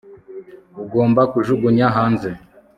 [0.83, 2.29] Ugomba kujugunya hanze